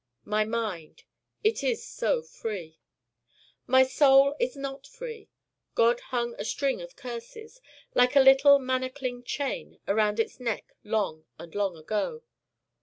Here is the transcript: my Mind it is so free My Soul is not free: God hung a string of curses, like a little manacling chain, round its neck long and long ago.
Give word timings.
my 0.25 0.43
Mind 0.43 1.03
it 1.43 1.61
is 1.63 1.85
so 1.87 2.23
free 2.23 2.79
My 3.67 3.83
Soul 3.83 4.35
is 4.39 4.55
not 4.57 4.87
free: 4.87 5.29
God 5.75 5.99
hung 5.99 6.33
a 6.39 6.43
string 6.43 6.81
of 6.81 6.95
curses, 6.95 7.61
like 7.93 8.15
a 8.15 8.19
little 8.19 8.57
manacling 8.57 9.21
chain, 9.21 9.79
round 9.87 10.19
its 10.19 10.39
neck 10.39 10.73
long 10.83 11.25
and 11.37 11.53
long 11.53 11.77
ago. 11.77 12.23